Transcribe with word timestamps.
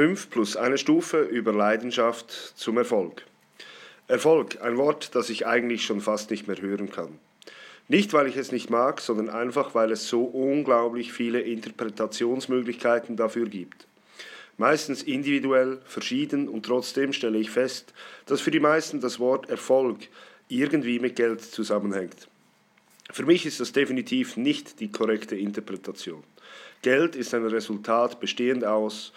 5 0.00 0.30
plus 0.30 0.56
eine 0.56 0.78
Stufe 0.78 1.20
über 1.20 1.52
Leidenschaft 1.52 2.30
zum 2.30 2.78
Erfolg. 2.78 3.22
Erfolg, 4.08 4.56
ein 4.62 4.78
Wort, 4.78 5.14
das 5.14 5.28
ich 5.28 5.46
eigentlich 5.46 5.84
schon 5.84 6.00
fast 6.00 6.30
nicht 6.30 6.48
mehr 6.48 6.58
hören 6.58 6.90
kann. 6.90 7.18
Nicht, 7.86 8.14
weil 8.14 8.26
ich 8.26 8.38
es 8.38 8.50
nicht 8.50 8.70
mag, 8.70 9.02
sondern 9.02 9.28
einfach, 9.28 9.74
weil 9.74 9.92
es 9.92 10.08
so 10.08 10.22
unglaublich 10.22 11.12
viele 11.12 11.42
Interpretationsmöglichkeiten 11.42 13.16
dafür 13.16 13.46
gibt. 13.46 13.86
Meistens 14.56 15.02
individuell, 15.02 15.82
verschieden 15.84 16.48
und 16.48 16.64
trotzdem 16.64 17.12
stelle 17.12 17.36
ich 17.36 17.50
fest, 17.50 17.92
dass 18.24 18.40
für 18.40 18.50
die 18.50 18.58
meisten 18.58 19.02
das 19.02 19.20
Wort 19.20 19.50
Erfolg 19.50 19.98
irgendwie 20.48 20.98
mit 20.98 21.16
Geld 21.16 21.42
zusammenhängt. 21.42 22.26
Für 23.12 23.26
mich 23.26 23.44
ist 23.44 23.60
das 23.60 23.72
definitiv 23.72 24.38
nicht 24.38 24.80
die 24.80 24.90
korrekte 24.90 25.36
Interpretation. 25.36 26.24
Geld 26.80 27.16
ist 27.16 27.34
ein 27.34 27.44
Resultat 27.44 28.18
bestehend 28.18 28.64
aus 28.64 29.12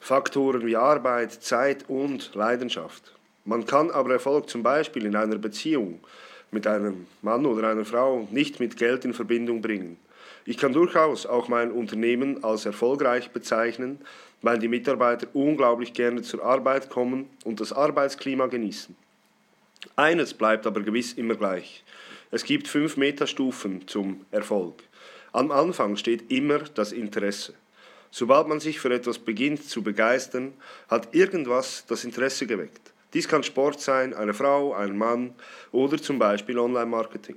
Faktoren 0.00 0.66
wie 0.66 0.76
Arbeit, 0.76 1.32
Zeit 1.32 1.84
und 1.88 2.34
Leidenschaft. 2.34 3.12
Man 3.44 3.66
kann 3.66 3.90
aber 3.90 4.12
Erfolg 4.12 4.48
zum 4.48 4.62
Beispiel 4.62 5.06
in 5.06 5.14
einer 5.14 5.36
Beziehung 5.36 6.00
mit 6.50 6.66
einem 6.66 7.06
Mann 7.22 7.46
oder 7.46 7.68
einer 7.68 7.84
Frau 7.84 8.26
nicht 8.30 8.60
mit 8.60 8.76
Geld 8.76 9.04
in 9.04 9.14
Verbindung 9.14 9.62
bringen. 9.62 9.98
Ich 10.44 10.56
kann 10.56 10.72
durchaus 10.72 11.26
auch 11.26 11.48
mein 11.48 11.70
Unternehmen 11.70 12.42
als 12.42 12.66
erfolgreich 12.66 13.30
bezeichnen, 13.30 14.00
weil 14.42 14.58
die 14.58 14.68
Mitarbeiter 14.68 15.28
unglaublich 15.34 15.92
gerne 15.92 16.22
zur 16.22 16.42
Arbeit 16.42 16.88
kommen 16.88 17.28
und 17.44 17.60
das 17.60 17.72
Arbeitsklima 17.72 18.46
genießen. 18.46 18.96
Eines 19.96 20.34
bleibt 20.34 20.66
aber 20.66 20.80
gewiss 20.80 21.12
immer 21.12 21.34
gleich. 21.34 21.84
Es 22.30 22.44
gibt 22.44 22.68
fünf 22.68 22.96
Metastufen 22.96 23.86
zum 23.86 24.24
Erfolg. 24.30 24.82
Am 25.32 25.50
Anfang 25.50 25.96
steht 25.96 26.30
immer 26.30 26.60
das 26.60 26.92
Interesse. 26.92 27.54
Sobald 28.10 28.48
man 28.48 28.60
sich 28.60 28.80
für 28.80 28.92
etwas 28.92 29.18
beginnt 29.18 29.68
zu 29.68 29.82
begeistern, 29.82 30.52
hat 30.88 31.14
irgendwas 31.14 31.84
das 31.86 32.04
Interesse 32.04 32.46
geweckt. 32.46 32.92
Dies 33.14 33.28
kann 33.28 33.42
Sport 33.42 33.80
sein, 33.80 34.14
eine 34.14 34.34
Frau, 34.34 34.72
ein 34.72 34.96
Mann 34.96 35.34
oder 35.72 36.00
zum 36.00 36.18
Beispiel 36.18 36.58
Online-Marketing. 36.58 37.36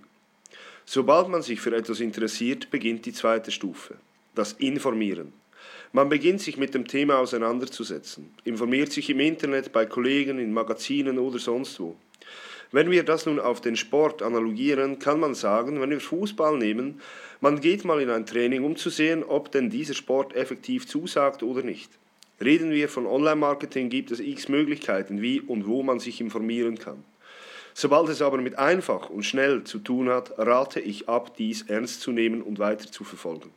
Sobald 0.85 1.30
man 1.30 1.41
sich 1.41 1.61
für 1.61 1.75
etwas 1.75 1.99
interessiert, 1.99 2.69
beginnt 2.69 3.05
die 3.05 3.13
zweite 3.13 3.52
Stufe, 3.52 3.95
das 4.35 4.53
Informieren. 4.53 5.33
Man 5.93 6.09
beginnt 6.09 6.41
sich 6.41 6.57
mit 6.57 6.73
dem 6.73 6.87
Thema 6.87 7.19
auseinanderzusetzen, 7.19 8.31
informiert 8.43 8.91
sich 8.91 9.09
im 9.09 9.19
Internet, 9.19 9.71
bei 9.71 9.85
Kollegen, 9.85 10.39
in 10.39 10.52
Magazinen 10.52 11.19
oder 11.19 11.39
sonst 11.39 11.80
wo. 11.80 11.95
Wenn 12.73 12.89
wir 12.89 13.03
das 13.03 13.27
nun 13.27 13.39
auf 13.39 13.61
den 13.61 13.75
Sport 13.75 14.23
analogieren, 14.23 14.97
kann 14.97 15.19
man 15.19 15.35
sagen, 15.35 15.79
wenn 15.79 15.91
wir 15.91 15.99
Fußball 15.99 16.57
nehmen, 16.57 16.99
man 17.39 17.61
geht 17.61 17.85
mal 17.85 18.02
in 18.02 18.09
ein 18.09 18.25
Training, 18.25 18.63
um 18.63 18.75
zu 18.75 18.89
sehen, 18.89 19.23
ob 19.23 19.52
denn 19.52 19.69
dieser 19.69 19.93
Sport 19.93 20.35
effektiv 20.35 20.88
zusagt 20.88 21.43
oder 21.43 21.61
nicht. 21.61 21.91
Reden 22.43 22.71
wir 22.71 22.89
von 22.89 23.05
Online-Marketing, 23.05 23.89
gibt 23.89 24.09
es 24.09 24.19
x 24.19 24.49
Möglichkeiten, 24.49 25.21
wie 25.21 25.39
und 25.39 25.67
wo 25.67 25.83
man 25.83 25.99
sich 25.99 26.19
informieren 26.19 26.80
kann. 26.80 27.03
Sobald 27.75 28.09
es 28.09 28.23
aber 28.23 28.38
mit 28.38 28.57
einfach 28.57 29.11
und 29.11 29.21
schnell 29.21 29.63
zu 29.65 29.77
tun 29.77 30.09
hat, 30.09 30.33
rate 30.39 30.80
ich 30.80 31.08
ab, 31.08 31.37
dies 31.37 31.61
ernst 31.69 32.02
zu 32.02 32.11
nehmen 32.11 32.41
und 32.41 32.58
weiter 32.58 32.91
zu 32.91 33.03
verfolgen. 33.03 33.52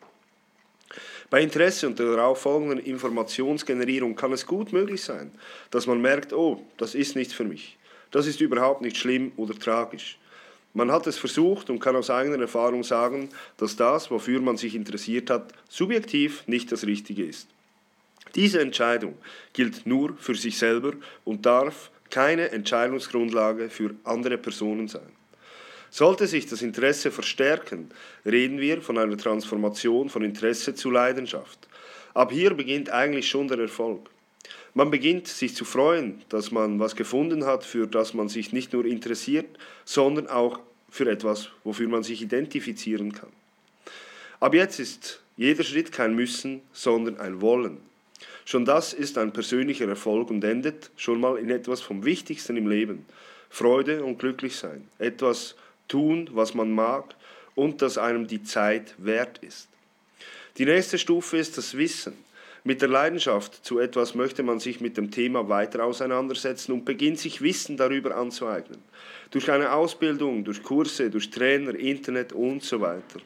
Bei 1.30 1.40
Interesse 1.40 1.86
und 1.86 1.98
der 1.98 2.14
darauf 2.14 2.42
folgenden 2.42 2.80
Informationsgenerierung 2.80 4.14
kann 4.14 4.34
es 4.34 4.46
gut 4.46 4.74
möglich 4.74 5.02
sein, 5.02 5.30
dass 5.70 5.86
man 5.86 6.02
merkt, 6.02 6.34
oh, 6.34 6.62
das 6.76 6.94
ist 6.94 7.16
nichts 7.16 7.32
für 7.32 7.44
mich. 7.44 7.78
Das 8.16 8.26
ist 8.26 8.40
überhaupt 8.40 8.80
nicht 8.80 8.96
schlimm 8.96 9.32
oder 9.36 9.52
tragisch. 9.52 10.16
Man 10.72 10.90
hat 10.90 11.06
es 11.06 11.18
versucht 11.18 11.68
und 11.68 11.80
kann 11.80 11.96
aus 11.96 12.08
eigener 12.08 12.40
Erfahrung 12.40 12.82
sagen, 12.82 13.28
dass 13.58 13.76
das, 13.76 14.10
wofür 14.10 14.40
man 14.40 14.56
sich 14.56 14.74
interessiert 14.74 15.28
hat, 15.28 15.52
subjektiv 15.68 16.42
nicht 16.46 16.72
das 16.72 16.86
Richtige 16.86 17.26
ist. 17.26 17.46
Diese 18.34 18.62
Entscheidung 18.62 19.18
gilt 19.52 19.84
nur 19.84 20.16
für 20.16 20.34
sich 20.34 20.56
selber 20.56 20.92
und 21.26 21.44
darf 21.44 21.90
keine 22.08 22.52
Entscheidungsgrundlage 22.52 23.68
für 23.68 23.94
andere 24.04 24.38
Personen 24.38 24.88
sein. 24.88 25.12
Sollte 25.90 26.26
sich 26.26 26.46
das 26.46 26.62
Interesse 26.62 27.10
verstärken, 27.10 27.90
reden 28.24 28.60
wir 28.60 28.80
von 28.80 28.96
einer 28.96 29.18
Transformation 29.18 30.08
von 30.08 30.24
Interesse 30.24 30.74
zu 30.74 30.90
Leidenschaft. 30.90 31.68
Ab 32.14 32.32
hier 32.32 32.54
beginnt 32.54 32.88
eigentlich 32.88 33.28
schon 33.28 33.46
der 33.46 33.58
Erfolg. 33.58 34.08
Man 34.76 34.90
beginnt 34.90 35.26
sich 35.26 35.54
zu 35.54 35.64
freuen, 35.64 36.20
dass 36.28 36.50
man 36.50 36.78
was 36.78 36.96
gefunden 36.96 37.46
hat, 37.46 37.64
für 37.64 37.86
das 37.86 38.12
man 38.12 38.28
sich 38.28 38.52
nicht 38.52 38.74
nur 38.74 38.84
interessiert, 38.84 39.46
sondern 39.86 40.26
auch 40.26 40.60
für 40.90 41.10
etwas, 41.10 41.48
wofür 41.64 41.88
man 41.88 42.02
sich 42.02 42.20
identifizieren 42.20 43.12
kann. 43.12 43.30
Ab 44.38 44.52
jetzt 44.52 44.78
ist 44.78 45.22
jeder 45.38 45.64
Schritt 45.64 45.92
kein 45.92 46.14
Müssen, 46.14 46.60
sondern 46.74 47.18
ein 47.18 47.40
Wollen. 47.40 47.78
Schon 48.44 48.66
das 48.66 48.92
ist 48.92 49.16
ein 49.16 49.32
persönlicher 49.32 49.88
Erfolg 49.88 50.28
und 50.28 50.44
endet 50.44 50.90
schon 50.98 51.20
mal 51.20 51.38
in 51.38 51.48
etwas 51.48 51.80
vom 51.80 52.04
Wichtigsten 52.04 52.58
im 52.58 52.68
Leben. 52.68 53.06
Freude 53.48 54.04
und 54.04 54.18
Glücklichsein. 54.18 54.86
Etwas 54.98 55.54
tun, 55.88 56.28
was 56.34 56.52
man 56.52 56.70
mag 56.70 57.14
und 57.54 57.80
das 57.80 57.96
einem 57.96 58.26
die 58.26 58.42
Zeit 58.42 58.94
wert 58.98 59.38
ist. 59.38 59.68
Die 60.58 60.66
nächste 60.66 60.98
Stufe 60.98 61.38
ist 61.38 61.56
das 61.56 61.78
Wissen. 61.78 62.25
Mit 62.66 62.82
der 62.82 62.88
Leidenschaft 62.88 63.64
zu 63.64 63.78
etwas 63.78 64.16
möchte 64.16 64.42
man 64.42 64.58
sich 64.58 64.80
mit 64.80 64.96
dem 64.96 65.12
Thema 65.12 65.48
weiter 65.48 65.84
auseinandersetzen 65.84 66.72
und 66.72 66.84
beginnt 66.84 67.20
sich 67.20 67.40
Wissen 67.40 67.76
darüber 67.76 68.16
anzueignen. 68.16 68.80
Durch 69.30 69.48
eine 69.52 69.70
Ausbildung, 69.70 70.42
durch 70.42 70.64
Kurse, 70.64 71.08
durch 71.08 71.30
Trainer, 71.30 71.76
Internet 71.76 72.32
und 72.32 72.64
so 72.64 72.80
weiter. 72.80 73.20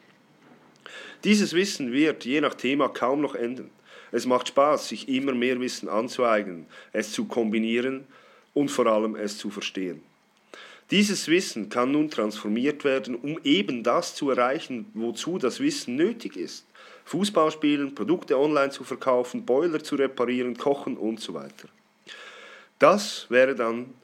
Dieses 1.25 1.55
Wissen 1.55 1.91
wird 1.91 2.27
je 2.27 2.43
nach 2.43 2.53
Thema 2.53 2.91
kaum 2.91 3.23
noch 3.23 3.35
enden. 3.35 3.71
Es 4.13 4.27
macht 4.27 4.49
Spaß, 4.49 4.91
sich 4.91 5.09
immer 5.09 5.33
mehr 5.33 5.59
Wissen 5.59 5.89
anzueignen, 5.89 6.67
es 6.93 7.11
zu 7.11 7.25
kombinieren 7.25 8.07
und 8.53 8.71
vor 8.71 8.89
allem 8.89 9.17
es 9.17 9.39
zu 9.39 9.49
verstehen. 9.49 10.03
Dieses 10.91 11.29
Wissen 11.29 11.69
kann 11.69 11.93
nun 11.93 12.11
transformiert 12.11 12.83
werden, 12.83 13.15
um 13.15 13.39
eben 13.45 13.85
das 13.85 14.15
zu 14.17 14.31
erreichen, 14.31 14.87
wozu 14.95 15.39
das 15.39 15.61
Wissen 15.61 15.95
nötig 15.95 16.37
ist. 16.37 16.67
Fußball 17.05 17.51
spielen, 17.53 17.95
Produkte 17.95 18.39
online 18.39 18.71
zu 18.71 18.83
verkaufen, 18.83 19.45
Boiler 19.45 19.83
zu 19.83 19.95
reparieren, 19.95 20.57
kochen 20.57 20.97
und 20.97 21.21
so 21.21 21.35
weiter. 21.35 21.69
Das 22.81 23.27
wäre 23.31 23.55
dann 23.55 23.95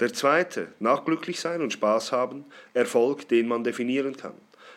der 0.00 0.12
zweite, 0.12 0.68
nach 0.80 1.04
glücklich 1.04 1.38
sein 1.38 1.62
und 1.62 1.72
Spaß 1.72 2.10
haben, 2.10 2.44
Erfolg, 2.72 3.28
den 3.28 3.46
man 3.46 3.62
definieren 3.62 4.16
kann. 4.16 4.34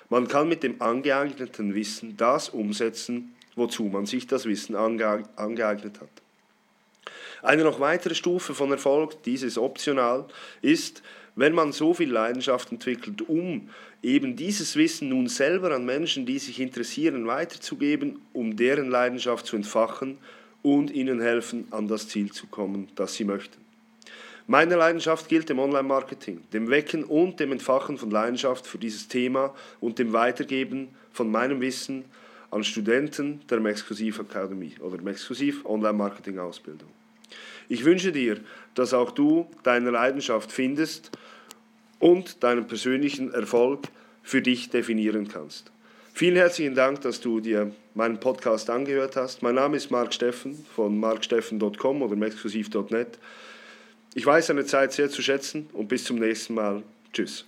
Man 0.09 0.27
kann 0.27 0.47
mit 0.47 0.61
dem 0.61 0.81
angeeigneten 0.81 1.73
Wissen 1.73 2.15
das 2.17 2.49
umsetzen, 2.49 3.35
wozu 3.55 3.83
man 3.85 4.05
sich 4.05 4.27
das 4.27 4.45
Wissen 4.45 4.75
angeeignet 4.75 5.99
hat. 5.99 6.09
Eine 7.41 7.63
noch 7.63 7.79
weitere 7.79 8.15
Stufe 8.15 8.53
von 8.53 8.71
Erfolg, 8.71 9.23
dieses 9.23 9.57
optional, 9.57 10.25
ist, 10.61 11.01
wenn 11.37 11.53
man 11.53 11.71
so 11.71 11.93
viel 11.93 12.11
Leidenschaft 12.11 12.71
entwickelt, 12.71 13.29
um 13.29 13.69
eben 14.01 14.35
dieses 14.35 14.75
Wissen 14.75 15.09
nun 15.09 15.27
selber 15.27 15.73
an 15.73 15.85
Menschen, 15.85 16.25
die 16.25 16.39
sich 16.39 16.59
interessieren, 16.59 17.27
weiterzugeben, 17.27 18.19
um 18.33 18.57
deren 18.57 18.89
Leidenschaft 18.89 19.45
zu 19.45 19.55
entfachen 19.55 20.17
und 20.63 20.91
ihnen 20.91 21.21
helfen, 21.21 21.67
an 21.71 21.87
das 21.87 22.09
Ziel 22.09 22.31
zu 22.31 22.47
kommen, 22.47 22.89
das 22.95 23.13
sie 23.13 23.23
möchten. 23.23 23.61
Meine 24.47 24.75
Leidenschaft 24.75 25.29
gilt 25.29 25.49
dem 25.49 25.59
Online-Marketing, 25.59 26.41
dem 26.53 26.69
Wecken 26.69 27.03
und 27.03 27.39
dem 27.39 27.51
Entfachen 27.51 27.97
von 27.97 28.09
Leidenschaft 28.09 28.65
für 28.65 28.79
dieses 28.79 29.07
Thema 29.07 29.53
und 29.79 29.99
dem 29.99 30.13
Weitergeben 30.13 30.87
von 31.11 31.29
meinem 31.29 31.61
Wissen 31.61 32.05
an 32.49 32.63
Studenten 32.63 33.41
der 33.49 33.63
Exklusiv 33.65 34.19
Akademie 34.19 34.73
oder 34.79 35.05
Exklusiv 35.05 35.65
Online-Marketing 35.65 36.39
Ausbildung. 36.39 36.89
Ich 37.69 37.83
wünsche 37.83 38.11
dir, 38.11 38.39
dass 38.75 38.93
auch 38.93 39.11
du 39.11 39.49
deine 39.63 39.89
Leidenschaft 39.89 40.51
findest 40.51 41.11
und 41.99 42.43
deinen 42.43 42.67
persönlichen 42.67 43.33
Erfolg 43.33 43.87
für 44.23 44.41
dich 44.41 44.69
definieren 44.69 45.27
kannst. 45.27 45.71
Vielen 46.13 46.35
herzlichen 46.35 46.75
Dank, 46.75 47.01
dass 47.01 47.21
du 47.21 47.39
dir 47.39 47.71
meinen 47.93 48.19
Podcast 48.19 48.69
angehört 48.69 49.15
hast. 49.15 49.43
Mein 49.43 49.55
Name 49.55 49.77
ist 49.77 49.91
Marc 49.91 50.13
Steffen 50.13 50.65
von 50.75 50.99
marksteffen.com 50.99 52.01
oder 52.01 52.25
exklusiv.net. 52.25 53.19
Ich 54.15 54.25
weiß 54.25 54.47
deine 54.47 54.65
Zeit 54.65 54.93
sehr 54.93 55.09
zu 55.09 55.21
schätzen 55.21 55.69
und 55.73 55.87
bis 55.87 56.05
zum 56.05 56.17
nächsten 56.17 56.55
Mal. 56.55 56.81
Tschüss. 57.13 57.45